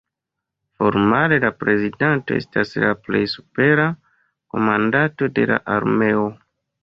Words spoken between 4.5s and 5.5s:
komandanto de